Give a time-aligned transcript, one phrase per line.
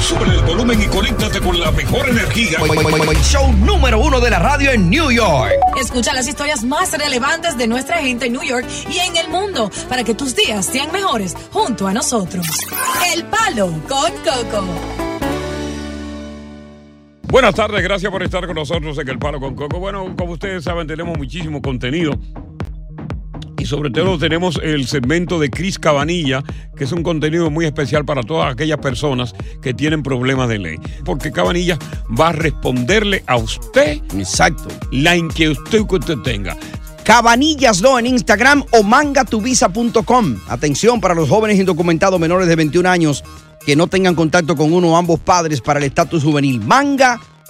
[0.00, 2.58] Sube el volumen y conéctate con la mejor energía.
[3.22, 5.52] Show número uno de la radio en New York.
[5.80, 9.70] Escucha las historias más relevantes de nuestra gente en New York y en el mundo
[9.88, 12.46] para que tus días sean mejores junto a nosotros.
[13.14, 14.64] El Palo con Coco.
[17.28, 19.80] Buenas tardes, gracias por estar con nosotros en El Palo con Coco.
[19.80, 22.12] Bueno, como ustedes saben, tenemos muchísimo contenido.
[23.66, 26.44] Y sobre todo tenemos el segmento de Cris Cabanilla,
[26.76, 30.78] que es un contenido muy especial para todas aquellas personas que tienen problemas de ley.
[31.04, 31.76] Porque Cabanilla
[32.08, 34.68] va a responderle a usted Exacto.
[34.92, 36.56] la inquietud que usted tenga.
[37.02, 40.36] Cabanillas no en Instagram o mangatuvisa.com.
[40.46, 43.24] Atención para los jóvenes indocumentados menores de 21 años
[43.66, 46.60] que no tengan contacto con uno o ambos padres para el estatus juvenil.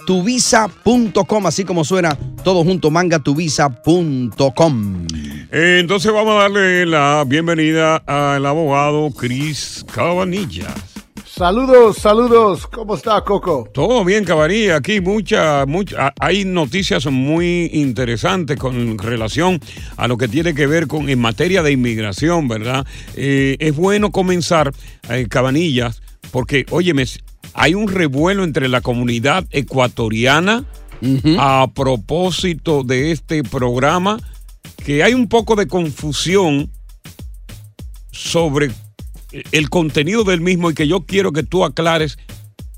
[0.07, 5.07] Mangatuvisa.com, así como suena todo junto, mangatuvisa.com.
[5.51, 10.73] Entonces vamos a darle la bienvenida al abogado Cris Cabanilla.
[11.25, 12.67] Saludos, saludos.
[12.67, 13.67] ¿Cómo está, Coco?
[13.73, 14.77] Todo bien, Cabanilla.
[14.77, 19.59] Aquí mucha, mucha, hay noticias muy interesantes con relación
[19.97, 22.87] a lo que tiene que ver con en materia de inmigración, ¿verdad?
[23.15, 24.71] Eh, es bueno comenzar,
[25.09, 26.01] eh, Cabanillas,
[26.31, 27.05] porque, óyeme,
[27.57, 30.63] hay un revuelo entre la comunidad ecuatoriana
[31.37, 34.19] a propósito de este programa,
[34.85, 36.71] que hay un poco de confusión
[38.11, 38.71] sobre
[39.51, 42.17] el contenido del mismo y que yo quiero que tú aclares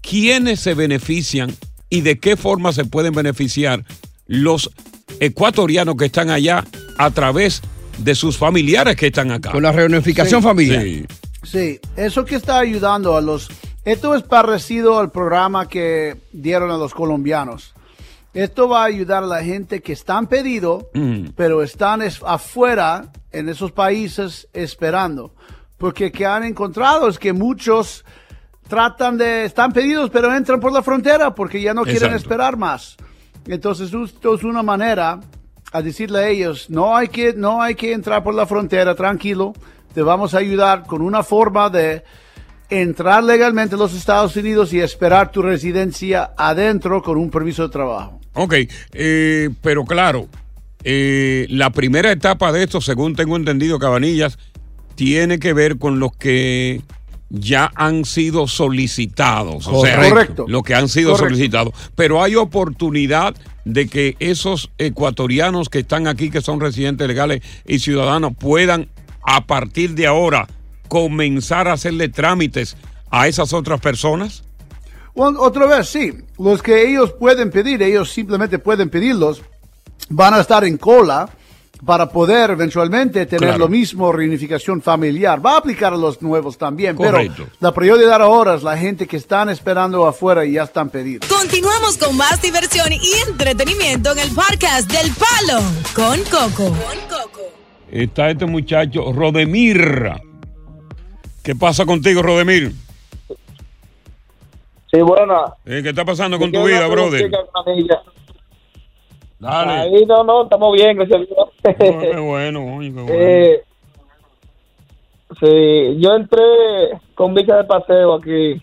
[0.01, 1.53] quiénes se benefician
[1.89, 3.83] y de qué forma se pueden beneficiar
[4.27, 4.69] los
[5.19, 6.65] ecuatorianos que están allá
[6.97, 7.61] a través
[7.97, 9.51] de sus familiares que están acá.
[9.51, 10.47] Con la reunificación Sí.
[10.47, 10.83] familiar.
[10.83, 11.05] Sí.
[11.43, 13.49] Sí, eso que está ayudando a los...
[13.85, 17.73] Esto es parecido al programa que dieron a los colombianos.
[18.33, 21.29] Esto va a ayudar a la gente que están pedido, Mm.
[21.35, 25.33] pero están es- afuera en esos países esperando.
[25.77, 28.03] Porque que han encontrado es que muchos
[28.67, 32.97] tratan de, están pedidos, pero entran por la frontera porque ya no quieren esperar más.
[33.47, 35.19] Entonces esto es una manera
[35.71, 39.53] a decirle a ellos, no hay que, no hay que entrar por la frontera, tranquilo,
[39.93, 42.03] te vamos a ayudar con una forma de
[42.69, 47.69] entrar legalmente a los Estados Unidos y esperar tu residencia adentro con un permiso de
[47.69, 48.19] trabajo.
[48.33, 48.53] Ok,
[48.93, 50.27] eh, pero claro,
[50.83, 54.37] eh, la primera etapa de esto, según tengo entendido, Cabanillas,
[54.95, 56.81] tiene que ver con los que
[57.29, 59.67] ya han sido solicitados.
[59.67, 60.45] O sea, Correcto.
[60.47, 61.35] los que han sido Correcto.
[61.35, 61.73] solicitados.
[61.95, 63.35] Pero hay oportunidad
[63.65, 68.89] de que esos ecuatorianos que están aquí, que son residentes legales y ciudadanos, puedan
[69.23, 70.47] a partir de ahora
[70.89, 72.75] comenzar a hacerle trámites
[73.09, 74.43] a esas otras personas.
[75.15, 79.41] Bueno, otra vez, sí, los que ellos pueden pedir, ellos simplemente pueden pedirlos,
[80.09, 81.29] van a estar en cola
[81.85, 83.57] para poder eventualmente tener Claro.
[83.59, 85.43] lo mismo reunificación familiar.
[85.45, 87.33] Va a aplicar a los nuevos también, Correcto.
[87.45, 91.25] pero la prioridad ahora es la gente que están esperando afuera y ya están pedidos.
[91.29, 95.61] Continuamos con más diversión y entretenimiento en el podcast del Palo
[95.95, 96.75] con Coco.
[97.91, 100.11] está este muchacho, Rodemir.
[101.49, 102.73] ¿Qué pasa contigo, Rodemir?
[104.91, 105.45] Sí, buena.
[105.65, 107.27] Eh, ¿Qué está pasando con tu vida, brother?
[109.39, 109.71] Dale.
[109.71, 111.79] Ahí no, no, estamos bien, gracias a Dios.
[111.79, 113.11] Qué bueno, oye, qué bueno.
[113.11, 113.63] Eh,
[115.39, 116.43] sí, yo entré
[117.15, 118.61] con visa de paseo aquí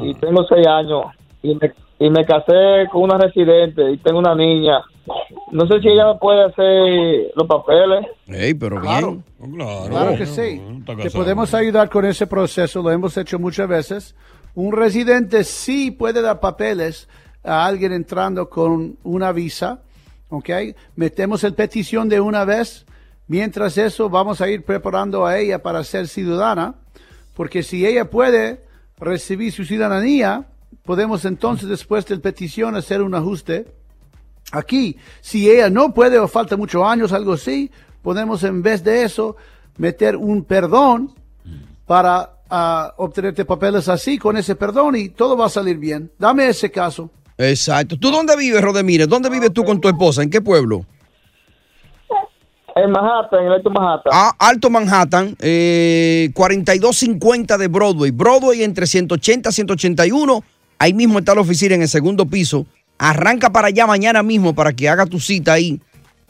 [0.00, 1.04] y tengo seis años
[1.42, 4.80] y me, y me casé con una residente y tengo una niña.
[5.50, 8.06] No sé si ella me puede hacer los papeles.
[8.26, 9.22] Ey, pero Claro.
[9.38, 10.60] Claro, Claro que sí.
[11.02, 14.14] Te podemos ayudar con ese proceso, lo hemos hecho muchas veces.
[14.54, 17.08] Un residente sí puede dar papeles
[17.42, 19.80] a alguien entrando con una visa,
[20.30, 20.50] ¿ok?
[20.96, 22.86] Metemos el petición de una vez.
[23.26, 26.74] Mientras eso, vamos a ir preparando a ella para ser ciudadana,
[27.34, 28.64] porque si ella puede
[28.98, 30.46] recibir su ciudadanía,
[30.84, 33.66] podemos entonces después del petición hacer un ajuste
[34.52, 37.70] Aquí, si ella no puede o falta muchos años, algo así,
[38.02, 39.36] podemos en vez de eso
[39.76, 41.12] meter un perdón
[41.86, 46.10] para ah, obtenerte papeles así con ese perdón y todo va a salir bien.
[46.18, 47.10] Dame ese caso.
[47.36, 47.98] Exacto.
[47.98, 49.08] ¿Tú dónde vives, Rodemires?
[49.08, 50.22] ¿Dónde vives tú con tu esposa?
[50.22, 50.84] ¿En qué pueblo?
[52.76, 54.12] En Manhattan, en Alto Manhattan.
[54.12, 58.10] Ah, Alto Manhattan, eh, 4250 de Broadway.
[58.10, 60.42] Broadway entre 180 y 181.
[60.78, 62.66] Ahí mismo está la oficina en el segundo piso.
[62.98, 65.80] Arranca para allá mañana mismo para que haga tu cita ahí.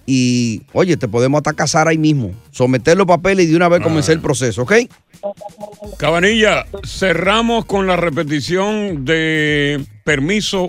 [0.06, 2.32] Y, oye, te podemos hasta casar ahí mismo.
[2.50, 4.72] Someter los papeles y de una vez comenzar el proceso, ¿ok?
[5.96, 10.66] Cabanilla, cerramos con la repetición de permiso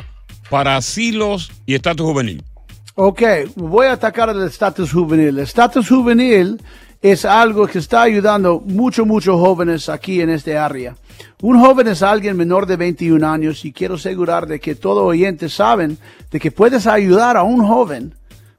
[0.49, 2.43] para asilos y estatus juvenil.
[2.95, 3.21] Ok,
[3.55, 5.27] voy a atacar el estatus juvenil.
[5.27, 6.61] El estatus juvenil
[7.01, 10.95] es algo que está ayudando muchos, muchos jóvenes aquí en este área.
[11.41, 15.53] Un joven es alguien menor de 21 años y quiero asegurar de que todos oyentes
[15.53, 15.97] saben
[16.31, 18.15] de que puedes ayudar a un joven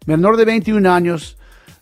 [0.06, 1.36] menor de 21 años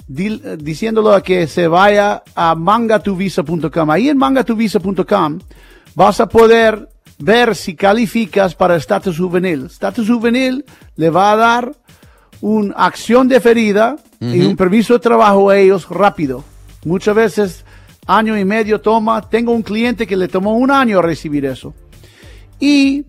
[0.09, 3.91] di- diciéndolo a que se vaya a mangatuvisa.com.
[3.91, 5.39] Ahí en mangatuvisa.com
[5.95, 9.67] vas a poder ver si calificas para estatus juvenil.
[9.67, 10.65] Estatus juvenil
[10.97, 11.73] le va a dar
[12.41, 13.97] una acción deferida
[14.33, 16.45] y un permiso de trabajo a ellos rápido.
[16.85, 17.65] Muchas veces
[18.07, 19.29] año y medio toma.
[19.29, 21.75] Tengo un cliente que le tomó un año recibir eso.
[22.61, 23.05] Y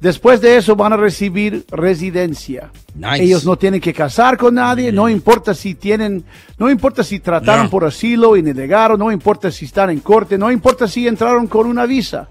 [0.00, 2.70] después de eso van a recibir residencia.
[2.94, 3.22] Nice.
[3.22, 6.24] Ellos no tienen que casar con nadie, no importa si tienen,
[6.58, 10.50] no importa si trataron por asilo y negaron, no importa si están en corte, no
[10.50, 12.28] importa si entraron con una visa.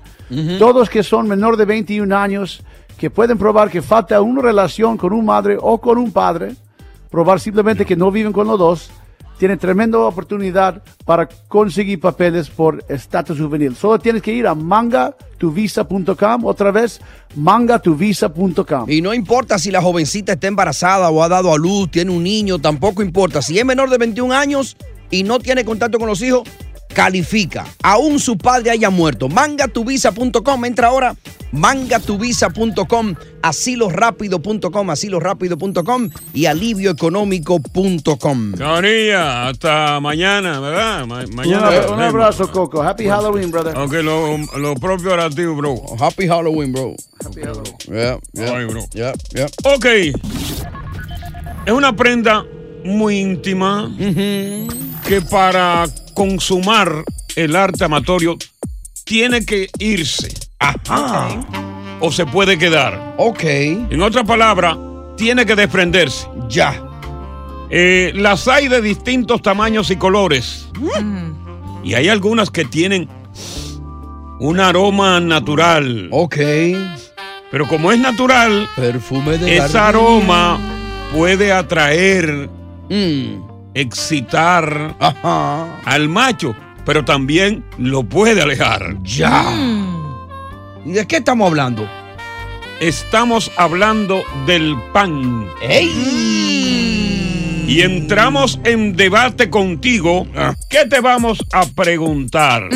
[0.59, 2.61] Todos que son menor de 21 años,
[2.97, 6.55] que pueden probar que falta una relación con un madre o con un padre,
[7.09, 8.91] probar simplemente que no viven con los dos,
[9.39, 13.73] tienen tremenda oportunidad para conseguir papeles por estatus juvenil.
[13.73, 16.99] Solo tienes que ir a mangatuvisa.com, otra vez,
[17.35, 18.89] mangatuvisa.com.
[18.89, 22.23] Y no importa si la jovencita está embarazada o ha dado a luz, tiene un
[22.23, 23.41] niño, tampoco importa.
[23.41, 24.75] Si es menor de 21 años
[25.09, 26.43] y no tiene contacto con los hijos,
[26.93, 27.65] califica.
[27.83, 29.29] Aún su padre haya muerto.
[29.29, 31.15] Mangatuvisa.com, entra ahora.
[31.51, 38.53] Mangatuvisa.com, asilorápido.com, asilorápido.com y alivioeconómico.com.
[38.61, 41.07] Hasta mañana, ¿verdad?
[41.07, 41.71] Ma- mañana.
[41.91, 42.83] un abrazo, Coco.
[42.83, 43.75] Happy Halloween, brother.
[43.75, 45.81] Aunque lo, lo propio para ti, bro.
[45.99, 46.93] Happy Halloween, bro.
[47.25, 47.73] Happy Halloween.
[47.87, 48.85] Yeah, yeah, Ay, bro.
[48.93, 49.47] yeah, yeah.
[49.63, 49.85] Ok.
[51.65, 52.45] Es una prenda
[52.83, 53.89] muy íntima
[55.05, 57.03] que para consumar
[57.35, 58.37] el arte amatorio
[59.03, 60.33] tiene que irse.
[60.59, 61.29] Ajá.
[61.99, 63.15] O se puede quedar.
[63.17, 63.43] Ok.
[63.43, 64.77] En otras palabras,
[65.17, 66.27] tiene que desprenderse.
[66.47, 66.81] Ya.
[67.69, 70.67] Eh, las hay de distintos tamaños y colores.
[71.83, 73.07] Y hay algunas que tienen
[74.39, 76.07] un aroma natural.
[76.11, 76.37] Ok.
[77.51, 80.59] Pero como es natural, Perfume de ese aroma
[81.13, 82.49] puede atraer,
[82.89, 83.48] Mm.
[83.73, 84.95] Excitar
[85.85, 89.01] al macho, pero también lo puede alejar.
[89.03, 89.43] Ya.
[90.85, 91.87] ¿Y de qué estamos hablando?
[92.79, 95.47] Estamos hablando del pan.
[97.67, 100.25] Y entramos en debate contigo.
[100.69, 102.69] ¿Qué te vamos a preguntar?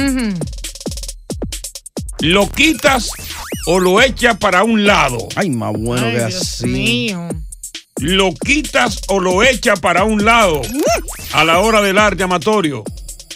[2.19, 3.09] ¿Lo quitas
[3.65, 5.17] o lo echas para un lado?
[5.35, 7.15] Ay, más bueno que así.
[8.05, 10.61] ¿Lo quitas o lo echas para un lado
[11.31, 12.83] a la hora del arte amatorio?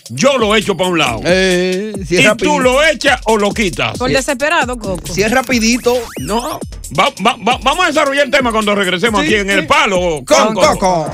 [0.09, 1.21] Yo lo echo para un lado.
[1.23, 2.53] Eh, si es ¿Y rapidito.
[2.55, 3.97] tú lo echas o lo quitas?
[3.97, 5.01] Por desesperado, Coco.
[5.13, 5.95] Si es rapidito.
[6.19, 6.59] No.
[6.99, 9.53] Va- va- va- vamos a desarrollar el tema cuando regresemos Sí, aquí en sí.
[9.53, 10.23] el palo.
[10.27, 11.11] Con Coco.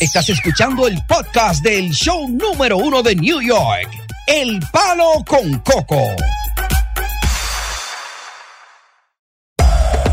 [0.00, 3.88] Estás escuchando el podcast del show número uno de New York.
[4.26, 6.02] El Palo con Coco.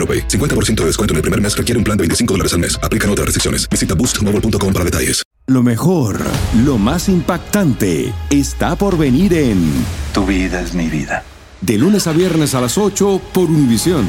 [0.00, 0.28] AroPay.
[0.28, 2.80] 50% de descuento en el primer mes requiere un plan de 25 dólares al mes.
[2.82, 3.68] Aplican otras restricciones.
[3.68, 5.22] Visita boostmobile.com para detalles.
[5.50, 6.20] Lo mejor,
[6.64, 11.24] lo más impactante, está por venir en Tu vida es mi vida.
[11.60, 14.06] De lunes a viernes a las 8 por Univisión.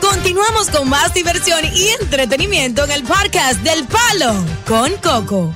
[0.00, 5.52] Continuamos con más diversión y entretenimiento en el podcast del Palo con Coco.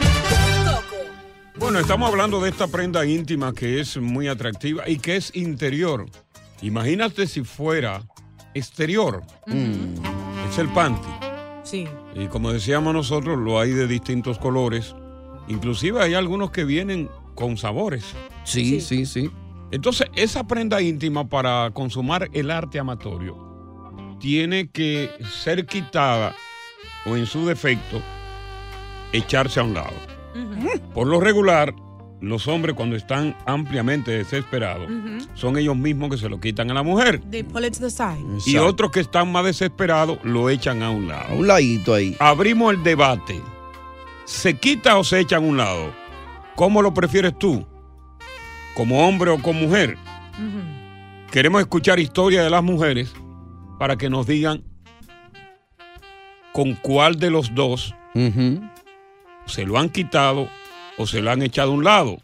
[1.56, 6.04] Bueno, estamos hablando de esta prenda íntima que es muy atractiva y que es interior.
[6.60, 8.02] Imagínate si fuera
[8.54, 9.22] exterior.
[10.48, 11.08] Es el panty.
[11.62, 11.86] Sí.
[12.14, 14.94] Y como decíamos nosotros, lo hay de distintos colores.
[15.48, 18.04] Inclusive hay algunos que vienen con sabores.
[18.44, 19.30] Sí, sí, sí.
[19.70, 25.10] Entonces, esa prenda íntima para consumar el arte amatorio tiene que
[25.42, 26.34] ser quitada
[27.06, 28.00] o en su defecto
[29.12, 29.92] echarse a un lado.
[30.94, 31.74] Por lo regular,
[32.28, 34.88] los hombres cuando están ampliamente desesperados,
[35.34, 37.20] son ellos mismos que se lo quitan a la mujer.
[37.30, 38.24] They pull it to the side.
[38.46, 41.32] Y otros que están más desesperados lo echan a un lado.
[41.32, 42.16] A un ladito ahí.
[42.18, 43.40] Abrimos el debate.
[44.24, 45.92] ¿Se quita o se echa a un lado?
[46.56, 47.66] ¿Cómo lo prefieres tú?
[48.74, 49.96] ¿Como hombre o como mujer?
[51.30, 53.12] Queremos escuchar historias de las mujeres
[53.78, 54.62] para que nos digan
[56.52, 57.94] con cuál de los dos
[59.46, 60.48] se lo han quitado
[60.98, 62.18] o se lo han echado a un lado.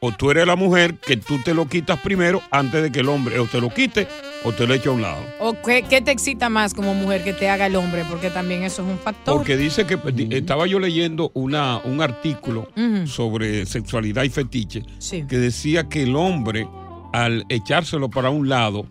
[0.00, 3.08] O tú eres la mujer que tú te lo quitas primero antes de que el
[3.08, 4.06] hombre o te lo quite
[4.44, 5.22] o te lo eche a un lado.
[5.40, 8.04] ¿O qué, qué te excita más como mujer que te haga el hombre?
[8.08, 9.34] Porque también eso es un factor.
[9.34, 12.68] Porque dice que di- estaba yo leyendo una, un artículo
[13.06, 15.24] sobre sexualidad y fetiche Sí.
[15.26, 16.68] que decía que el hombre
[17.14, 18.84] al echárselo para un lado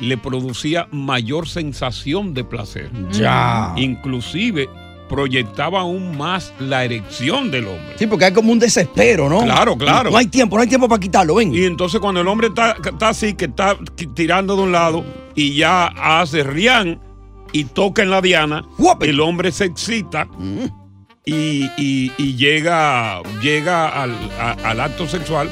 [0.00, 2.90] le producía mayor sensación de placer.
[3.12, 3.72] Ya.
[3.76, 4.68] Inclusive
[5.12, 7.94] proyectaba aún más la erección del hombre.
[7.98, 9.42] Sí, porque hay como un desespero, ¿no?
[9.42, 10.10] Claro, claro.
[10.10, 11.54] No hay tiempo, no hay tiempo para quitarlo, ven.
[11.54, 13.76] Y entonces cuando el hombre está, está así, que está
[14.14, 15.04] tirando de un lado
[15.34, 17.00] y ya hace rián
[17.52, 18.64] y toca en la diana,
[19.02, 20.64] el hombre se excita Mm.
[21.26, 25.50] y, y- y llega, llega al, a- al acto sexual,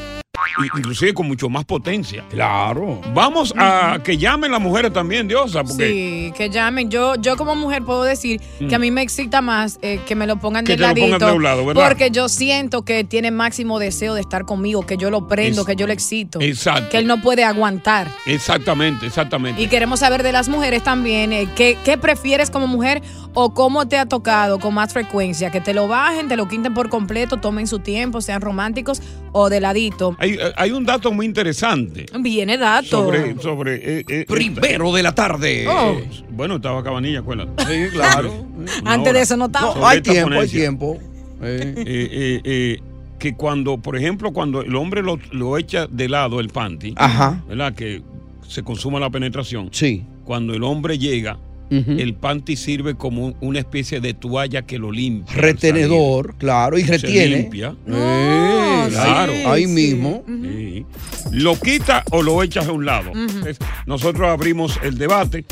[0.76, 2.24] inclusive con mucho más potencia.
[2.30, 3.00] Claro.
[3.14, 6.90] Vamos a que llamen las mujeres también, Diosa, porque Sí, que llamen.
[6.90, 10.26] Yo, yo como mujer puedo decir que a mí me excita más eh, que me
[10.26, 11.26] lo pongan Que de lo pongan ladito.
[11.26, 11.88] de un lado, ¿verdad?
[11.88, 15.66] porque yo siento que tiene máximo deseo de estar conmigo, que yo lo prendo, Es-
[15.66, 16.40] que yo lo excito.
[16.40, 16.88] Exacto.
[16.90, 18.08] Que él no puede aguantar.
[18.26, 19.60] Exactamente, exactamente.
[19.62, 23.02] Y queremos saber de las mujeres también, eh, ¿qué, qué prefieres como mujer
[23.34, 25.50] o cómo te ha tocado con más frecuencia?
[25.50, 29.48] Que te lo bajen, te lo quiten por completo, tomen su tiempo, sean románticos o
[29.48, 30.16] de ladito.
[30.18, 32.88] Hay, hay un dato muy interesante Viene dato.
[32.88, 33.40] sobre...
[33.40, 35.66] sobre eh, eh, Primero de la tarde.
[35.68, 35.96] Oh.
[36.30, 37.64] Bueno, estaba Cabanilla, acuérdate.
[37.64, 38.46] Sí, claro.
[38.84, 39.74] Antes de eso no estaba.
[39.74, 40.98] No, hay tiempo, hay tiempo.
[41.42, 42.80] Eh, eh, eh,
[43.18, 47.42] que cuando, por ejemplo, cuando el hombre lo, lo echa de lado el panty, Ajá.
[47.48, 47.74] ¿verdad?
[47.74, 48.02] Que
[48.46, 49.68] se consuma la penetración.
[49.72, 50.04] Sí.
[50.24, 51.38] Cuando el hombre llega,
[51.70, 55.36] el panty sirve como una especie de toalla que lo limpia.
[55.36, 57.00] Retenedor, claro, y salir.
[57.00, 57.36] Se retiene.
[57.36, 57.74] limpia.
[57.86, 59.32] Eh, claro.
[59.46, 60.24] ahí, mismo.
[60.26, 60.84] Sí.
[61.30, 63.12] ¿Lo quita o lo echas a un lado?
[63.14, 65.44] Entonces, Nosotros abrimos el debate.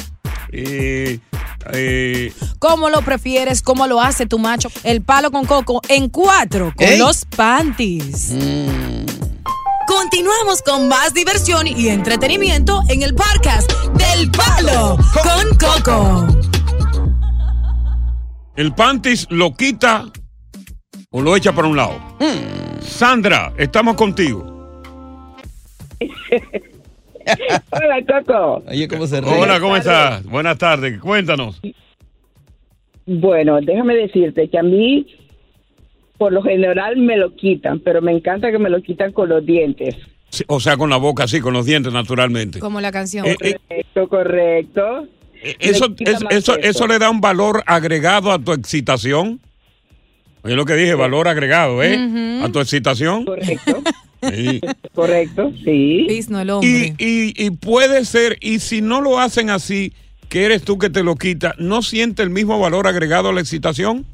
[0.50, 1.18] Eh,
[1.72, 3.62] eh, ¿Cómo lo prefieres?
[3.62, 4.70] ¿Cómo lo hace tu macho?
[4.84, 6.98] El palo con coco en cuatro con Ey.
[6.98, 8.32] los panties.
[9.88, 16.26] Continuamos con más diversión y entretenimiento en el podcast del palo con coco.
[18.54, 20.04] ¿El panties lo quita
[21.10, 21.94] o lo echa para un lado?
[22.80, 24.44] Sandra, estamos contigo.
[27.70, 28.62] Hola, Coco.
[28.68, 29.40] Oye, ¿cómo se ríe?
[29.40, 30.22] Hola, ¿cómo estás?
[30.24, 31.62] Buenas tardes, cuéntanos.
[33.06, 35.06] Bueno, déjame decirte que a mí,
[36.18, 39.44] por lo general, me lo quitan, pero me encanta que me lo quitan con los
[39.46, 39.94] dientes.
[40.30, 42.58] Sí, O sea, con la boca así, con los dientes, naturalmente.
[42.58, 43.24] Como la canción.
[43.24, 45.08] Eh, eh, Correcto, correcto.
[45.60, 46.68] eso, es- más eso, peso.
[46.68, 49.40] eso le da un valor agregado a tu excitación.
[50.42, 51.96] Oye, lo que dije, valor agregado, ¿eh?
[52.42, 53.24] A tu excitación.
[53.24, 53.82] Correcto.
[54.20, 54.60] Sí.
[54.96, 56.04] Correcto, sí.
[56.08, 59.92] Pis, no el Y, y, y puede ser, y si no lo hacen así,
[60.28, 63.40] que eres tú que te lo quita, ¿no siente el mismo valor agregado a la
[63.40, 64.04] excitación?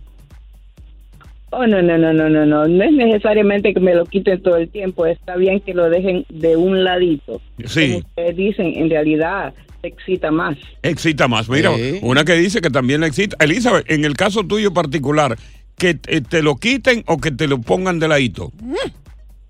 [1.56, 2.66] Oh, no, no, no, no, no, no.
[2.66, 5.06] No es necesariamente que me lo quiten todo el tiempo.
[5.06, 7.40] Está bien que lo dejen de un ladito.
[7.64, 7.86] Sí.
[7.92, 10.56] Como ustedes dicen, en realidad te excita más.
[10.82, 11.48] Excita más.
[11.48, 11.98] Mira, Sí.
[12.02, 13.36] una que dice que también le excita.
[13.42, 15.36] Elizabeth, en el caso tuyo particular,
[15.76, 18.50] que te, te lo quiten o que te lo pongan de ladito.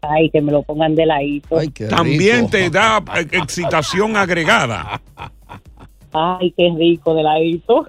[0.02, 1.56] Ay, que me lo pongan de ladito.
[1.88, 5.00] También te da eh, excitación agregada.
[6.16, 7.86] Ay, qué rico de ladito.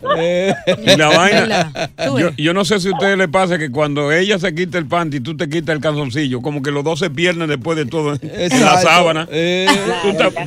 [0.83, 1.71] Y la vaina.
[2.17, 4.87] Yo, yo no sé si a ustedes les pasa que cuando ella se quita el
[4.87, 7.85] panty y tú te quitas el calzoncillo, como que los dos se pierden después de
[7.85, 9.27] todo en la sábana.
[9.31, 9.67] Eh.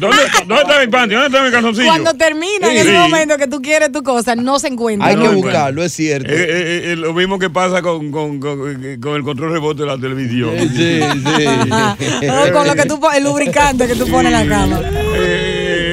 [0.01, 0.17] ¿Dónde,
[0.47, 1.15] ¿Dónde está mi panty?
[1.15, 1.87] ¿Dónde está mi calzoncillo?
[1.87, 2.89] Cuando termina en Sí.
[2.89, 5.07] ese momento que tú quieres tu cosa, no se encuentra.
[5.09, 6.29] Hay que buscarlo, es cierto.
[6.33, 9.83] Eh, eh, eh, lo mismo que pasa con, con, con- eh, con el control remoto
[9.85, 10.51] de la televisión.
[10.75, 11.01] Sí,
[12.29, 14.81] O con lo que tú el lubricante que tú pones en la cama.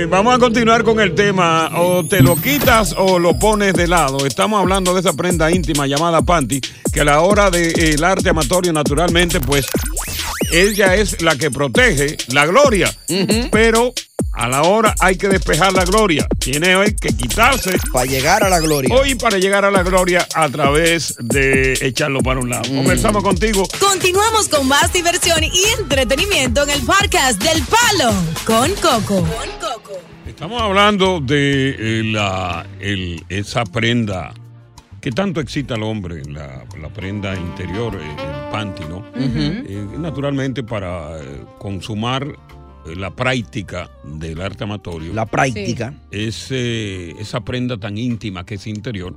[0.05, 1.71] Eh, vamos a continuar con el tema.
[1.79, 4.25] O te lo quitas o lo pones de lado.
[4.25, 6.62] Estamos hablando de esa prenda íntima llamada panty,
[6.93, 9.65] que a la hora del arte amatorio, naturalmente, pues
[10.51, 12.95] ella es la que protege la gloria.
[13.51, 13.93] Pero
[14.36, 16.27] a la hora hay que despejar la gloria.
[16.39, 17.77] Tiene hoy que quitarse.
[17.92, 18.94] Para llegar a la gloria.
[18.94, 22.63] Hoy para llegar a la gloria a través de echarlo para un lado.
[22.68, 23.68] Conversamos contigo.
[23.80, 28.13] Continuamos con más diversión y entretenimiento en el podcast del Palo
[28.46, 29.25] con Coco.
[30.27, 34.34] Estamos hablando de eh, la, el- esa prenda
[35.00, 39.06] que tanto excita al hombre, la, la prenda interior, eh, el panty, ¿no?
[39.15, 41.20] Eh, naturalmente para
[41.60, 42.27] consumar
[42.96, 45.13] la práctica del arte amatorio.
[45.13, 45.94] La práctica.
[46.12, 49.15] Es, eh, esa prenda tan íntima que es interior.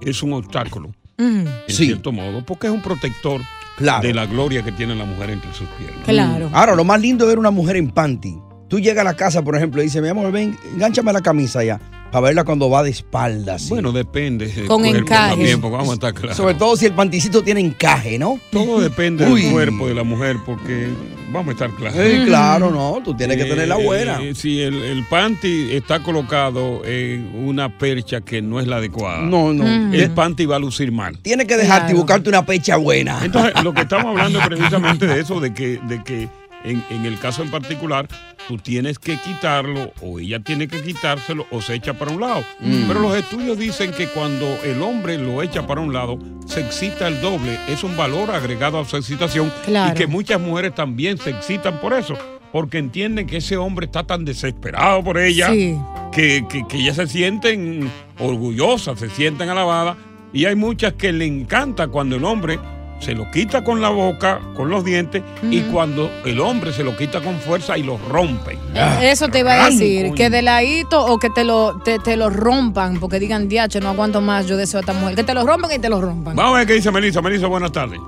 [0.00, 3.40] Es un obstáculo, en cierto modo, porque es un protector
[3.76, 4.06] Claro.
[4.06, 6.04] de la gloria que tiene la mujer entre sus piernas.
[6.04, 6.50] Claro.
[6.52, 8.36] Ahora, lo más lindo es ver una mujer en panty.
[8.68, 11.64] Tú llegas a la casa, por ejemplo, y dices, mi amor, ven, engánchame la camisa
[11.64, 13.68] ya, para verla cuando va de espaldas.
[13.68, 14.46] Bueno, depende.
[14.48, 15.30] del Con cuerpo encaje.
[15.30, 16.36] También, porque vamos a estar claros.
[16.36, 18.38] Sobre todo si el panticito tiene encaje, ¿no?
[18.50, 19.42] Todo depende Uy.
[19.42, 20.88] del cuerpo de la mujer, porque
[21.32, 21.96] vamos a estar claros.
[21.96, 24.20] Sí, claro, no, tú tienes que tener la buena.
[24.22, 29.22] Eh, si el, el panty está colocado en una percha que no es la adecuada,
[29.22, 29.64] No, no.
[29.64, 29.94] Mm.
[29.94, 31.18] el panty va a lucir mal.
[31.18, 33.20] Tienes que dejarte y buscarte una pecha buena.
[33.24, 36.28] Entonces, lo que estamos hablando es precisamente de eso, de que, de que
[36.64, 38.06] en, en el caso en particular,
[38.48, 42.44] tú tienes que quitarlo, o ella tiene que quitárselo, o se echa para un lado.
[42.60, 42.84] Mm.
[42.88, 47.08] Pero los estudios dicen que cuando el hombre lo echa para un lado, se excita
[47.08, 47.58] el doble.
[47.68, 49.52] Es un valor agregado a su excitación.
[49.64, 49.92] Claro.
[49.92, 52.14] Y que muchas mujeres también se excitan por eso.
[52.52, 55.76] Porque entienden que ese hombre está tan desesperado por ella Sí.
[56.12, 59.96] que, que, que ellas se sienten orgullosas, se sienten alabadas.
[60.32, 62.58] Y hay muchas que le encanta cuando el hombre
[63.00, 66.96] se lo quita con la boca, con los dientes, y cuando el hombre se lo
[66.96, 68.58] quita con fuerza y lo rompe.
[68.74, 70.14] Eh, Eso te iba a decir, coño.
[70.14, 73.88] que de ladito o que te lo, te, te lo rompan, porque digan, diacho, no
[73.88, 75.16] aguanto más, yo deseo a esta mujer.
[75.16, 76.36] Que te lo rompan y te lo rompan.
[76.36, 77.20] Vamos a ver qué dice Melissa.
[77.22, 77.98] Melissa, buenas tardes.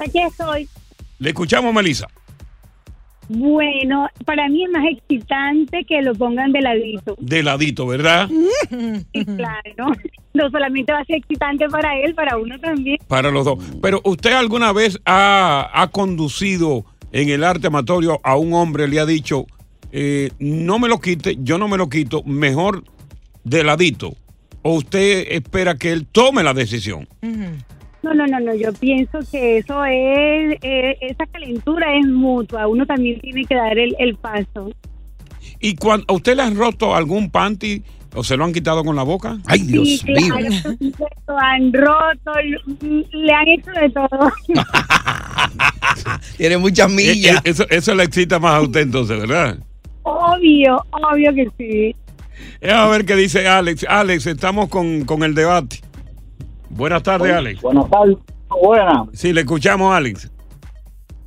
[0.00, 0.68] Aquí estoy.
[1.18, 2.08] Le escuchamos, Melissa.
[3.28, 7.16] Bueno, para mí es más excitante que lo pongan de ladito.
[7.18, 8.28] De ladito, ¿verdad?
[9.12, 9.92] Y claro,
[10.34, 12.98] no solamente va a ser excitante para él, para uno también.
[13.08, 13.58] Para los dos.
[13.80, 18.98] Pero usted alguna vez ha, ha conducido en el arte amatorio a un hombre, le
[18.98, 19.46] ha dicho,
[19.92, 22.84] eh, no me lo quite, yo no me lo quito, mejor
[23.44, 24.16] de ladito.
[24.62, 27.08] O usted espera que él tome la decisión.
[28.02, 32.84] No, no, no, no, yo pienso que eso es, eh, esa calentura es mutua, uno
[32.84, 34.72] también tiene que dar el, el paso.
[35.60, 37.82] ¿Y cuando a usted le han roto algún panty
[38.14, 39.38] o se lo han quitado con la boca?
[39.46, 40.46] Ay, Sí, claro,
[41.28, 42.32] lo han roto,
[43.12, 44.32] le han hecho de todo.
[46.36, 47.36] Tiene muchas millas.
[47.38, 49.58] Eh, Eso, eso le excita más a usted entonces, ¿verdad?
[50.04, 51.96] obvio, obvio que sí.
[52.60, 53.86] Eh, A ver qué dice Alex.
[53.88, 55.80] Alex, estamos con, con el debate.
[56.72, 57.62] Buenas tardes, Alex.
[57.62, 58.16] Buenas tardes.
[58.48, 59.08] Buenas.
[59.14, 60.30] Sí, le escuchamos, Alex.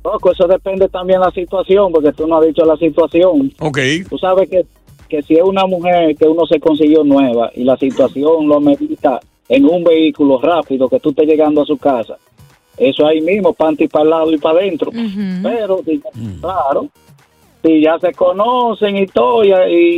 [0.04, 3.52] Loco, eso depende también de la situación, porque tú no has dicho la situación.
[3.60, 3.78] Ok.
[4.08, 4.64] Tú sabes que,
[5.08, 9.18] que si es una mujer que uno se consiguió nueva y la situación lo medita
[9.48, 12.16] en un vehículo rápido que tú estés llegando a su casa,
[12.76, 14.90] eso ahí mismo, panty para el lado y para adentro.
[15.42, 16.02] Pero, si-
[16.40, 16.88] claro,
[17.64, 19.48] si ya se conocen y todo, y,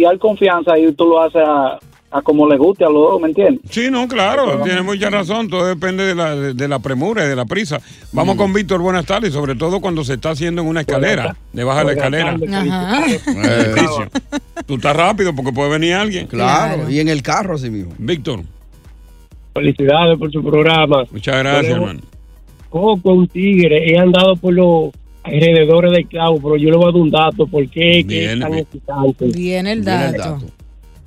[0.00, 1.78] y hay confianza, y tú lo haces a,
[2.10, 3.60] a como le guste a los dos, ¿me entiendes?
[3.70, 5.48] Sí, no, claro, tiene mucha razón.
[5.48, 7.80] Todo depende de la, de, de la premura y de la prisa.
[8.12, 11.80] Vamos con Víctor, buenas tardes, sobre todo cuando se está haciendo en una escalera, debajo
[11.80, 12.36] de la escalera.
[12.60, 13.06] Ajá.
[13.06, 14.08] Ejercicio.
[14.66, 16.26] Tú estás rápido porque puede venir alguien.
[16.26, 17.92] Claro, y en el carro así mismo.
[17.98, 18.40] Víctor.
[19.54, 21.04] Felicidades por su programa.
[21.10, 22.00] Muchas gracias, hermano.
[22.70, 24.90] Coco, un tigre, he andado por los
[25.22, 28.30] alrededor del clavo, pero yo le voy a dar un dato porque es que Bien,
[28.30, 28.62] es tan bien.
[28.64, 29.24] excitante.
[29.26, 30.38] Viene el Viene el dato.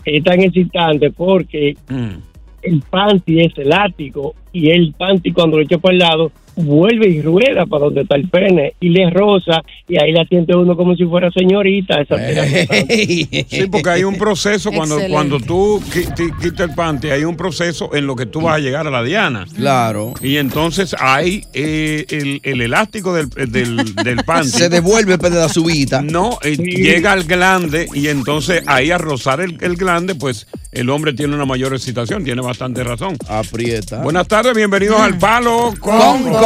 [0.06, 2.18] Es tan excitante porque Mm.
[2.64, 7.22] el panty es elástico y el panty cuando lo echa para el lado vuelve y
[7.22, 10.96] rueda para donde está el pene y le rosa y ahí la siente uno como
[10.96, 12.02] si fuera señorita.
[12.02, 12.18] Esa
[13.48, 15.14] Sí, porque hay un proceso cuando, Excelente.
[15.14, 15.82] cuando tú
[16.42, 19.04] quitas el panty, hay un proceso en lo que tú vas a llegar a la
[19.04, 19.46] diana.
[19.56, 20.14] Claro.
[20.22, 24.50] Y entonces hay eh, el, el elástico del, del, del panty.
[24.50, 26.02] Se devuelve pues, de la subida.
[26.02, 30.90] No, eh, llega al glande y entonces ahí a rozar el, el glande, pues el
[30.90, 33.18] hombre tiene una mayor excitación, tiene bastante razón.
[33.28, 34.02] Aprieta.
[34.02, 36.32] Buenas tardes, bienvenidos al Palo Con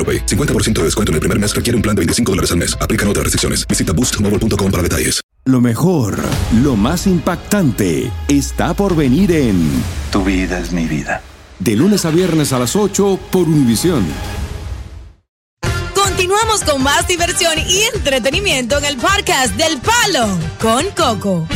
[0.00, 0.24] AroPay.
[0.24, 2.74] 50% de descuento en el primer mes requiere un plan de 25 dólares al mes.
[2.80, 3.66] Aplican otras restricciones.
[3.68, 5.20] Visita boostmobile.com para detalles.
[5.46, 6.18] Lo mejor,
[6.62, 9.70] lo más impactante, está por venir en
[10.12, 11.22] Tu vida es mi vida.
[11.58, 14.06] De lunes a viernes a las 8 por Univisión.
[15.94, 20.28] Continuamos con más diversión y entretenimiento en el podcast del Palo
[20.60, 21.48] con Coco.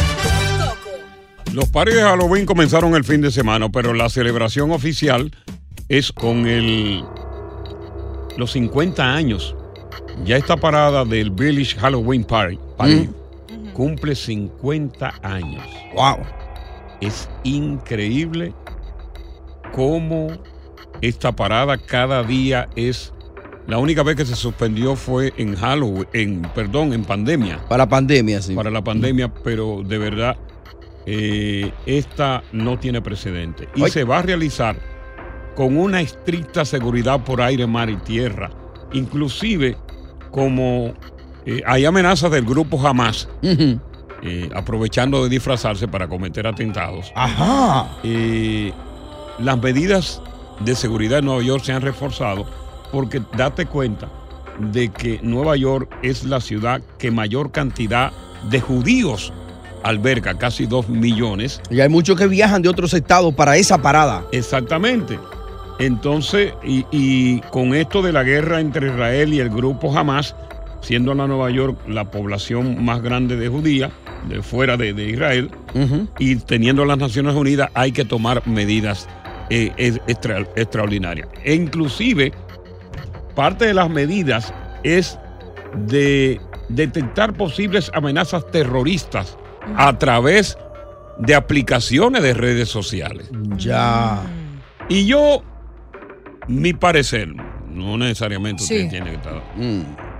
[1.52, 5.30] Los pares de Halloween comenzaron el fin de semana, pero la celebración oficial
[5.88, 7.04] es con el
[8.36, 9.54] los 50 años.
[10.24, 13.08] Ya esta parada del Village Halloween Party, Party
[13.72, 15.64] cumple 50 años.
[15.94, 16.18] Wow.
[17.00, 18.54] Es increíble
[19.72, 20.28] cómo
[21.00, 23.12] esta parada cada día es
[23.66, 27.60] la única vez que se suspendió fue en Halloween, en perdón, en pandemia.
[27.68, 28.54] Para pandemia, sí.
[28.54, 30.36] Para la pandemia, pero de verdad
[31.06, 34.76] eh, esta no tiene precedente y se va a realizar
[35.54, 38.50] con una estricta seguridad por aire, mar y tierra,
[38.92, 39.76] inclusive
[40.30, 40.94] como
[41.46, 43.28] eh, hay amenazas del grupo Hamas.
[44.26, 47.12] eh, aprovechando de disfrazarse para cometer atentados.
[47.14, 47.98] Ajá.
[48.02, 48.72] Eh,
[49.38, 50.22] las medidas
[50.60, 52.46] de seguridad en Nueva York se han reforzado
[52.90, 54.08] porque date cuenta
[54.58, 58.12] de que Nueva York es la ciudad que mayor cantidad
[58.48, 59.32] de judíos
[59.82, 61.60] alberga, casi dos millones.
[61.70, 64.24] Y hay muchos que viajan de otros estados para esa parada.
[64.32, 65.18] Exactamente.
[65.78, 70.34] Entonces, y, y con esto de la guerra entre Israel y el grupo Hamas,
[70.80, 73.90] siendo la Nueva York la población más grande de judía,
[74.28, 75.50] de fuera de, de Israel,
[76.18, 79.08] y teniendo las Naciones Unidas, hay que tomar medidas
[79.50, 79.72] eh,
[80.06, 81.28] extra- extraordinarias.
[81.42, 82.32] E inclusive,
[83.34, 85.18] parte de las medidas es
[85.86, 89.36] de detectar posibles amenazas terroristas
[89.76, 90.56] a través
[91.18, 93.28] de aplicaciones de redes sociales.
[93.56, 94.22] Ya.
[94.88, 95.42] Y yo,
[96.48, 97.28] mi parecer,
[97.70, 98.88] no necesariamente usted Sí.
[98.88, 99.42] tiene que estar.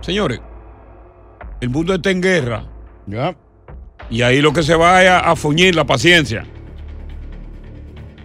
[0.00, 0.40] Señores,
[1.60, 2.66] el mundo está en guerra.
[3.06, 3.36] Ya.
[4.10, 6.44] Y ahí lo que se va es a, a fuñir la paciencia.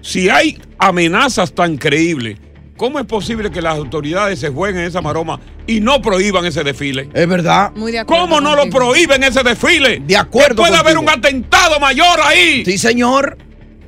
[0.01, 2.37] Si hay amenazas tan creíbles,
[2.77, 7.09] ¿cómo es posible que las autoridades se jueguen esa maroma y no prohíban ese desfile?
[7.13, 7.71] Es verdad.
[7.75, 8.23] Muy de acuerdo.
[8.23, 10.01] ¿Cómo no lo prohíben ese desfile?
[10.05, 10.63] De acuerdo.
[10.63, 12.63] Puede haber un atentado mayor ahí.
[12.65, 13.37] Sí, señor.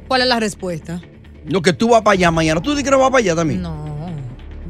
[0.07, 1.01] ¿Cuál es la respuesta?
[1.45, 2.61] Lo que tú vas para allá mañana.
[2.61, 3.61] ¿Tú dices que no vas para allá también?
[3.61, 3.90] No,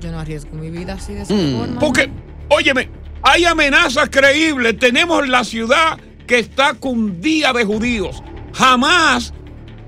[0.01, 1.57] yo no arriesgo mi vida así de esa Mm.
[1.57, 1.79] forma.
[1.79, 2.09] Porque,
[2.49, 2.89] óyeme,
[3.21, 4.77] hay amenazas creíbles.
[4.79, 8.21] Tenemos la ciudad que está cundida de judíos.
[8.53, 9.33] Jamás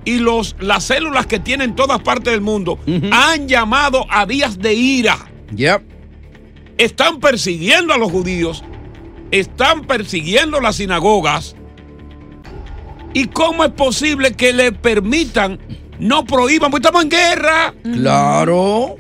[0.06, 2.78] y los, las células que tienen todas partes del mundo
[3.12, 5.18] han llamado a días de ira.
[6.78, 8.64] Están persiguiendo a los judíos.
[9.32, 11.56] Están persiguiendo las sinagogas.
[13.14, 15.60] ¿Y cómo es posible que le permitan,
[16.00, 16.72] no prohíban?
[16.72, 17.74] Pues estamos en guerra.
[17.84, 18.98] Claro.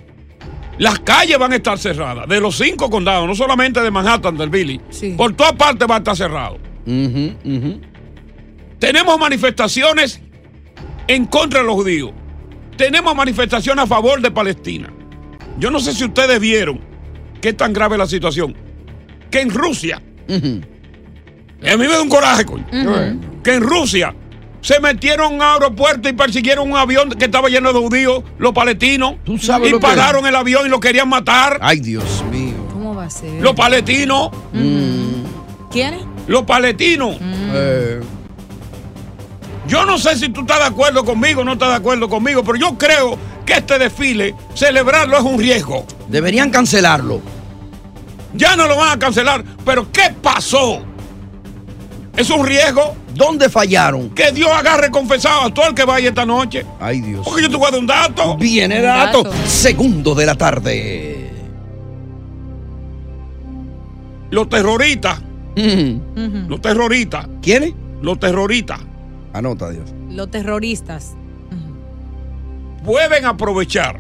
[0.79, 4.49] Las calles van a estar cerradas, de los cinco condados, no solamente de Manhattan, del
[4.49, 4.81] Billy.
[5.15, 6.57] Por todas partes va a estar cerrado.
[8.79, 10.19] Tenemos manifestaciones
[11.07, 12.11] en contra de los judíos.
[12.77, 14.89] tenemos manifestaciones a favor de Palestina.
[15.59, 16.79] Yo no sé si ustedes vieron
[17.41, 18.55] qué tan grave es la situación.
[19.29, 22.65] Que en Rusia, y a mí me da un coraje, coño,
[23.43, 24.15] que en Rusia
[24.63, 28.53] se metieron a un aeropuerto y persiguieron un avión que estaba lleno de judíos, los
[28.53, 31.59] palestinos, sabes y lo que- pararon el avión y lo querían matar.
[31.61, 32.55] Ay, Dios mío.
[32.73, 33.41] ¿Cómo va a ser?
[33.41, 34.29] Los palestinos,
[35.71, 36.01] ¿Quiénes?
[36.27, 37.17] los palestinos.
[37.21, 38.01] Eh,
[39.67, 42.43] Yo no sé si tú estás de acuerdo conmigo o no estás de acuerdo conmigo,
[42.43, 45.85] pero yo creo que este desfile, celebrarlo es un riesgo.
[46.09, 47.21] deberían cancelarlo.
[48.33, 50.81] Ya no lo van a cancelar, pero ¿qué pasó?
[52.15, 52.95] Es un riesgo.
[53.13, 54.09] ¿Dónde fallaron?
[54.09, 56.65] Que Dios agarre confesado a todo el que vaya esta noche.
[56.79, 57.21] Ay, Dios.
[57.23, 58.37] Porque yo te voy a dar un dato.
[58.37, 59.23] Viene dato.
[59.23, 59.35] dato.
[59.47, 61.31] Segundo de la tarde.
[64.31, 65.21] Los terroristas.
[65.55, 67.27] Los terroristas.
[67.41, 67.73] ¿Quiénes?
[68.01, 68.79] Los terroristas.
[69.33, 69.85] Anota, Dios.
[70.09, 71.13] Los terroristas.
[72.83, 73.99] Pueden aprovechar.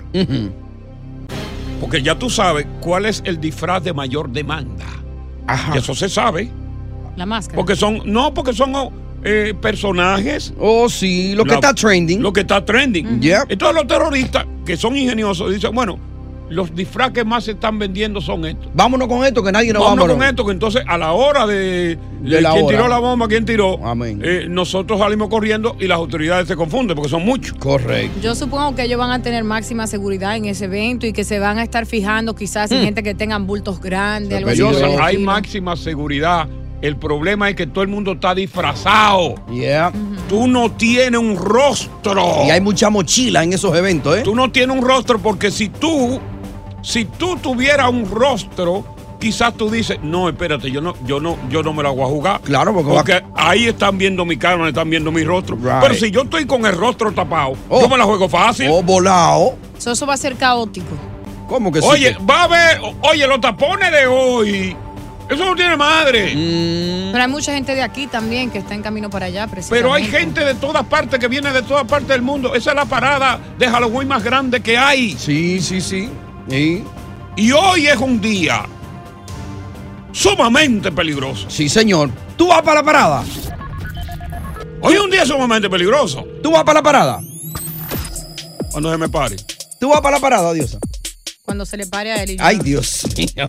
[1.79, 4.85] Porque ya tú sabes cuál es el disfraz de mayor demanda.
[5.73, 6.49] Y eso se sabe.
[7.15, 7.55] La máscara.
[7.55, 8.73] Porque son, no, porque son
[9.23, 10.53] eh, personajes.
[10.59, 12.21] Oh, sí, lo que está trending.
[12.21, 13.21] Lo que está trending.
[13.21, 13.43] Yep.
[13.49, 15.97] Entonces los terroristas, que son ingeniosos, dicen, bueno,
[16.49, 18.67] los disfraces que más se están vendiendo son estos.
[18.73, 21.13] Vámonos con esto, que nadie nos va a Vámonos con esto, que entonces a la
[21.13, 22.75] hora de, De la quién hora.
[22.77, 27.09] tiró la bomba, quién tiró, eh, nosotros salimos corriendo y las autoridades se confunden porque
[27.09, 27.57] son muchos.
[27.57, 28.19] Correcto.
[28.21, 31.39] Yo supongo que ellos van a tener máxima seguridad en ese evento y que se
[31.39, 32.85] van a estar fijando quizás en Hmm.
[32.85, 34.83] gente que tengan bultos grandes, algo así.
[35.01, 36.47] Hay máxima seguridad.
[36.83, 39.35] El problema es que todo el mundo está disfrazado.
[40.27, 42.43] Tú no tienes un rostro.
[42.45, 44.21] Y hay mucha mochila en esos eventos, ¿eh?
[44.23, 46.19] Tú no tienes un rostro porque si tú,
[46.81, 48.83] si tú tuvieras un rostro,
[49.17, 52.07] quizás tú dices, no, espérate, yo no, yo no, yo no me la voy a
[52.07, 52.41] jugar.
[52.41, 55.55] Claro, porque va- ahí están viendo mi cara, están viendo mi rostro.
[55.55, 55.79] Right.
[55.81, 57.79] Pero si yo estoy con el rostro tapado, Oh.
[57.79, 58.67] yo me la juego fácil.
[58.69, 59.55] O volado.
[59.77, 60.87] So, eso va a ser caótico.
[61.47, 61.87] ¿Cómo que sí?
[61.89, 64.75] Oye, va a haber, oye, los tapones de hoy,
[65.29, 66.35] eso no tiene madre.
[66.35, 67.11] Mm.
[67.11, 70.03] Pero hay mucha gente de aquí también que está en camino para allá, Pero hay
[70.03, 70.19] precisamente.
[70.19, 72.53] gente de todas partes que viene de todas partes del mundo.
[72.55, 75.15] Esa es la parada de Halloween más grande que hay.
[75.17, 76.09] Sí, sí, sí.
[77.35, 78.65] Y hoy es un día
[80.11, 81.49] sumamente peligroso.
[81.49, 82.09] Sí, señor.
[82.37, 83.23] ¿Tú vas para la parada?
[84.81, 86.25] Hoy es un día sumamente peligroso.
[86.41, 87.21] ¿Tú vas para la parada?
[88.71, 89.37] Cuando se me pare.
[89.79, 90.77] ¿Tú vas para la parada, Diosa?
[91.53, 92.43] Cuando se le pare a él y yo.
[92.43, 93.45] Ay, Dios mío.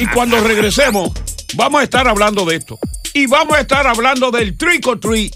[0.00, 1.12] Y cuando regresemos,
[1.54, 2.80] vamos a estar hablando de esto.
[3.14, 5.34] Y vamos a estar hablando del trick or treat.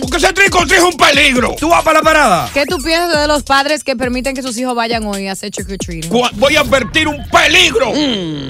[0.00, 1.54] Porque ese trick or treat es un peligro.
[1.58, 2.48] ¿Tú vas para la parada?
[2.54, 5.50] ¿Qué tú piensas de los padres que permiten que sus hijos vayan hoy a hacer
[5.50, 6.10] trick or treating?
[6.10, 7.92] Cu- Voy a advertir un peligro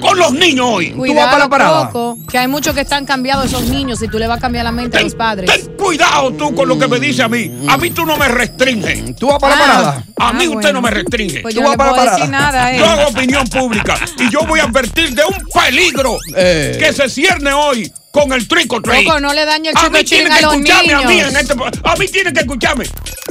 [0.01, 0.91] con los niños hoy.
[0.91, 1.49] Cuidado,
[1.91, 4.63] Coco, que hay muchos que están cambiados esos niños y tú le vas a cambiar
[4.63, 5.51] la mente a los padres.
[5.51, 7.51] Ten cuidado tú con lo que me dice a mí.
[7.67, 9.15] A mí tú no me restringes.
[9.17, 9.67] ¿Tú vas para la Ah.
[9.67, 10.05] parada?
[10.17, 10.73] A mí Ah, usted bueno.
[10.73, 11.41] no me restringe.
[11.41, 12.77] Pues yo no le puedo decir nada, eh.
[12.79, 16.77] Yo hago opinión pública y yo voy a advertir de un peligro Eh.
[16.79, 19.05] que se cierne hoy con el trick or treat.
[19.05, 21.29] Coco, no le dañe el A mí tiene que a los escucharme a mí niños.
[21.29, 22.85] en este A mí tiene que escucharme.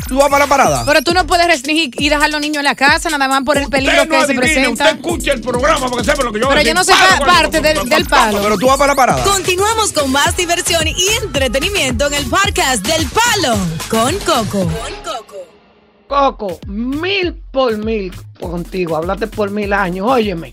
[0.09, 0.85] ¿Tú vas para la parada?
[0.87, 3.43] Pero tú no puedes restringir y dejar a los niños en la casa nada más
[3.45, 4.71] por el peligro no que se presenta.
[4.71, 7.61] Usted escucha el programa para que sepa lo que yo Pero yo no palo, parte
[7.61, 8.43] del, palo, del palo.
[8.43, 9.23] Pero tú vas para la parada.
[9.23, 13.57] Continuamos con más diversión y entretenimiento en el podcast del Palo
[13.88, 14.69] con Coco.
[16.09, 20.51] Coco, mil por mil contigo, hablaste por mil años, óyeme.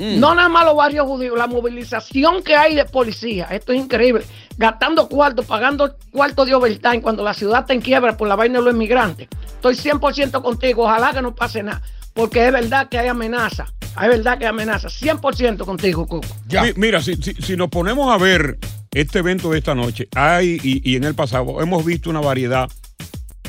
[0.00, 4.24] No nada más los barrios judíos, la movilización que hay de policía, esto es increíble.
[4.56, 8.58] Gastando cuarto, pagando cuarto de overtime cuando la ciudad está en quiebra por la vaina
[8.58, 9.28] de los inmigrantes.
[9.54, 11.82] Estoy 100% contigo, ojalá que no pase nada,
[12.14, 13.66] porque es verdad que hay amenaza,
[14.00, 16.26] es verdad que hay amenaza, 100% contigo, Coco.
[16.62, 18.58] Mi- Mira, si, si- si nos ponemos a ver
[18.92, 22.68] este evento de esta noche, hay y, y en el pasado hemos visto una variedad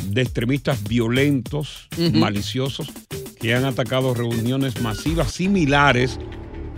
[0.03, 1.87] de extremistas violentos,
[2.19, 2.87] maliciosos,
[3.39, 6.19] que han atacado reuniones masivas similares,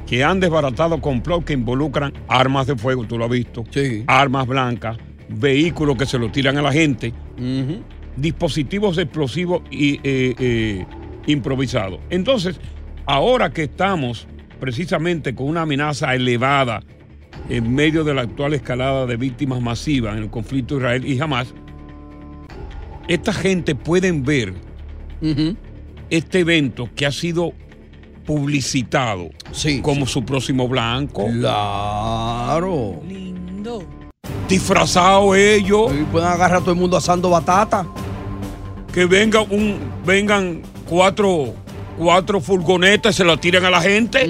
[0.05, 3.63] que han desbaratado complot que involucran armas de fuego, tú lo has visto,
[4.07, 4.97] armas blancas,
[5.29, 7.13] vehículos que se lo tiran a la gente,
[8.15, 10.85] dispositivos explosivos y eh, eh,
[11.25, 11.99] improvisados.
[12.09, 12.59] Entonces,
[13.05, 14.27] ahora que estamos
[14.59, 16.83] precisamente con una amenaza elevada
[17.49, 21.53] en medio de la actual escalada de víctimas masivas en el conflicto Israel y Hamas,
[23.07, 24.53] esta gente pueden ver
[26.11, 27.53] este evento que ha sido
[28.25, 29.29] publicitado
[29.81, 31.27] como su próximo blanco.
[31.27, 33.01] Claro.
[33.07, 33.83] Lindo.
[34.47, 35.91] Disfrazado ellos.
[35.93, 37.87] Y pueden agarrar a todo el mundo asando batata.
[38.93, 41.55] Que venga un, vengan cuatro,
[41.97, 44.27] cuatro furgonetas y se la tiran a la gente.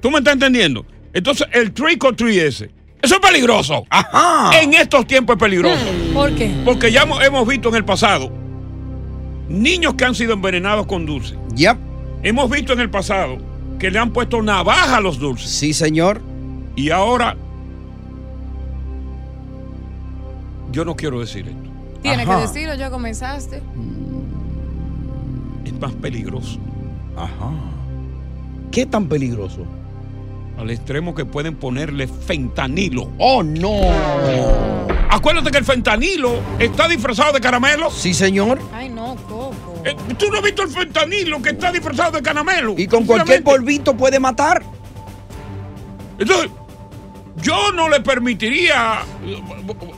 [0.00, 0.86] ¿Tú me estás entendiendo?
[1.12, 2.70] Entonces, el trick or treat ese,
[3.02, 3.84] Eso es peligroso.
[4.54, 5.84] En estos tiempos es peligroso.
[6.14, 6.52] ¿Por qué?
[6.64, 8.39] Porque ya hemos, hemos visto en el pasado
[9.50, 11.36] niños que han sido envenenados con dulces.
[11.54, 11.76] Ya.
[12.22, 13.38] Hemos visto en el pasado
[13.78, 15.50] que le han puesto navaja a los dulces.
[15.50, 16.22] Sí, señor.
[16.76, 17.36] Y ahora.
[20.70, 21.70] Yo no quiero decir esto.
[22.02, 22.36] Tienes Ajá.
[22.36, 23.60] que decirlo, ya comenzaste.
[25.64, 26.58] Es más peligroso.
[27.16, 27.50] Ajá.
[28.70, 29.66] ¿Qué tan peligroso?
[30.58, 33.10] Al extremo que pueden ponerle fentanilo.
[33.18, 33.80] ¡Oh, no!
[35.10, 37.90] Acuérdate que el fentanilo está disfrazado de caramelo.
[37.90, 38.60] Sí, señor.
[38.72, 38.99] Ay, no,
[40.18, 42.74] ¿Tú no has visto el fentanilo que está disfrazado de caramelo?
[42.76, 44.62] Y con cualquier polvito puede matar.
[46.18, 46.50] Entonces,
[47.42, 49.02] yo no le permitiría.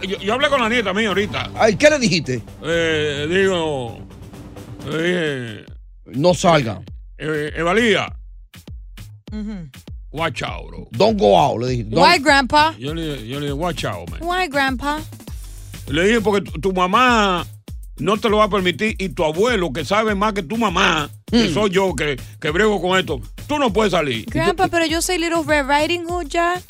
[0.06, 1.50] Yo, yo hablé con la nieta mía ahorita.
[1.56, 2.42] Ay, ¿qué le dijiste?
[2.62, 3.98] Eh, digo.
[4.88, 5.64] Le dije.
[6.06, 6.80] No salga.
[7.18, 8.12] Eh, Evalía,
[10.10, 10.88] watch out, bro.
[10.92, 11.84] Don't go out, le dije.
[11.84, 12.74] Don't- Why, Grandpa?
[12.78, 14.20] Yo le, yo le dije, watch out, man.
[14.22, 15.00] Why, Grandpa?
[15.88, 17.46] Le dije, porque tu, tu mamá
[17.98, 21.10] no te lo va a permitir y tu abuelo, que sabe más que tu mamá,
[21.30, 21.54] que Hmm.
[21.54, 24.26] soy yo, que, que brego con esto, tú no puedes salir.
[24.26, 26.60] Grandpa, pero yo soy Little Red Riding Hood ya.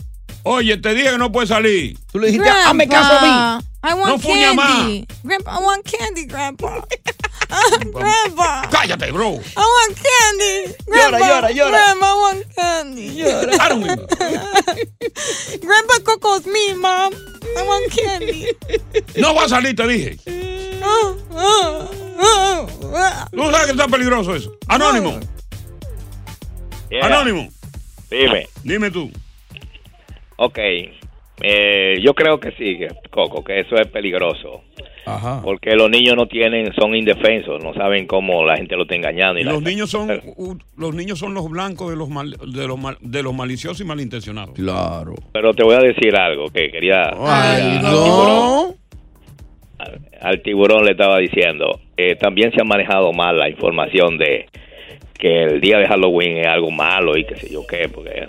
[0.45, 1.97] Oye, te dije que no puedes salir.
[2.11, 3.65] Tú le dijiste, hazme caso a mí.
[3.85, 5.07] I want No fuña candy.
[5.25, 6.85] Grandpa, I want candy, Grandpa.
[7.93, 8.69] grandpa.
[8.71, 9.33] Cállate, bro.
[9.35, 10.75] I want candy.
[10.87, 11.71] Llora, Grandpa, llora, llora.
[11.71, 13.23] Grandpa, I want candy.
[13.61, 13.85] I don't
[15.61, 17.13] Grandpa Coco's me, Mom.
[17.57, 18.47] I want candy.
[19.17, 20.19] No va a salir, te dije.
[23.45, 24.57] ¿Tú sabes que está peligroso eso?
[24.69, 25.19] Anónimo.
[26.91, 27.07] Yeah.
[27.07, 27.49] Anónimo.
[28.11, 28.47] Dime.
[28.63, 29.11] Dime tú.
[30.37, 30.59] Ok.
[31.45, 32.79] Eh, yo creo que sí,
[33.11, 34.63] Coco, que eso es peligroso.
[35.05, 35.41] Ajá.
[35.43, 39.41] Porque los niños no tienen, son indefensos, no saben cómo la gente lo está engañando.
[39.41, 42.67] Y la- Los niños son u- los niños son los blancos de los mal- de
[42.69, 44.55] los mal- de los maliciosos y malintencionados.
[44.55, 45.15] Claro.
[45.33, 47.11] Pero te voy a decir algo que quería...
[47.19, 48.75] Ay, no.
[50.21, 54.47] Al- tiburón le estaba diciendo, eh, también se ha manejado mal la información de
[55.19, 58.27] que el día de Halloween es algo malo y qué sé yo qué, porque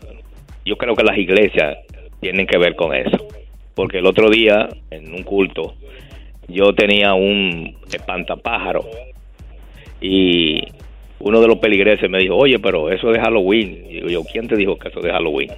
[0.65, 1.77] yo creo que las iglesias
[2.21, 3.17] tienen que ver con eso.
[3.75, 5.73] Porque el otro día, en un culto,
[6.47, 8.83] yo tenía un espantapájaro
[10.01, 10.61] y
[11.19, 13.85] uno de los peligreses me dijo, oye, pero eso es de Halloween.
[13.89, 15.49] Y yo, ¿quién te dijo que eso es de Halloween?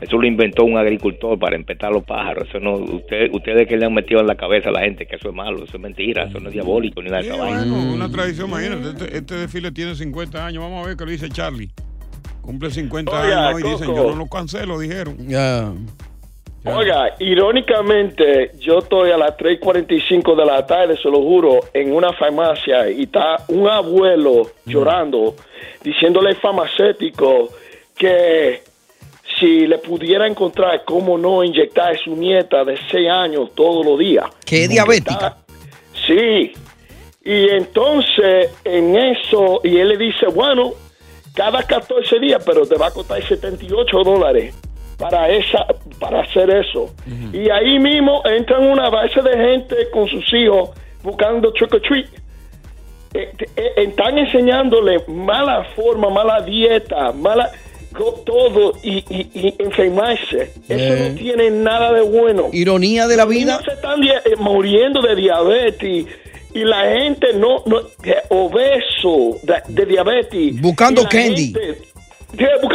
[0.00, 2.48] Eso lo inventó un agricultor para empetar los pájaros.
[2.48, 5.16] Eso no, usted, ustedes que le han metido en la cabeza a la gente que
[5.16, 7.64] eso es malo, eso es mentira, eso no es diabólico ni nada de esa vaina.
[7.64, 11.10] Bueno, una tradición, imagínate, este, este desfile tiene 50 años, vamos a ver qué lo
[11.10, 11.70] dice Charlie.
[12.42, 15.16] Cumple 50 Oiga, años y dicen, yo no lo cancelo, dijeron.
[15.26, 15.72] Ya.
[16.64, 22.12] Oiga, irónicamente, yo estoy a las 3.45 de la tarde, se lo juro, en una
[22.12, 25.36] farmacia y está un abuelo llorando,
[25.82, 27.50] diciéndole al farmacéutico
[27.96, 28.62] que
[29.38, 33.98] si le pudiera encontrar cómo no inyectar a su nieta de 6 años todos los
[33.98, 34.26] días.
[34.44, 35.36] Que es diabética.
[36.06, 36.52] Sí.
[37.24, 40.72] Y entonces, en eso, y él le dice, bueno,
[41.34, 44.54] cada 14 días, pero te va a costar 78 dólares
[44.98, 45.66] para esa
[45.98, 46.94] para hacer eso.
[47.32, 50.70] Y ahí mismo entran una base de gente con sus hijos
[51.02, 52.06] buscando trick or treat.
[53.14, 57.50] Eh, eh, están enseñándole mala forma, mala dieta, mala
[58.24, 60.52] todo y, y- y enfermarse.
[60.68, 61.08] Eso Eh.
[61.10, 62.48] no tiene nada de bueno.
[62.52, 63.60] Ironía de la vida.
[63.64, 66.06] se están eh, muriendo de diabetes
[66.54, 70.60] y la gente no, no eh, obeso de, de diabetes.
[70.60, 71.52] Buscando candy.
[71.52, 71.78] gente-.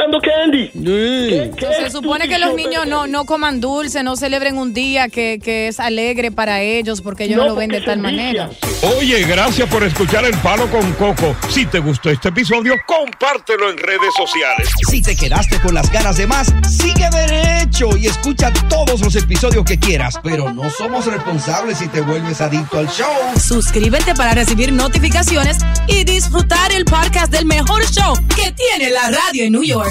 [0.01, 0.69] Buscando candy.
[0.69, 5.09] ¿Qué- qué Se supone que los niños no, no coman dulce, no celebren un día
[5.09, 8.49] que, que es alegre para ellos porque ellos no, lo ven de tal manera.
[8.97, 11.35] Oye, gracias por escuchar El Palo con Coco.
[11.49, 14.69] Si te gustó este episodio, compártelo en redes sociales.
[14.89, 19.63] Si te quedaste con las ganas de más, sigue derecho y escucha todos los episodios
[19.65, 20.19] que quieras.
[20.23, 23.07] Pero no somos responsables si te vuelves adicto al show.
[23.39, 29.45] Suscríbete para recibir notificaciones y disfrutar el podcast del mejor show que tiene la radio
[29.45, 29.90] en New York.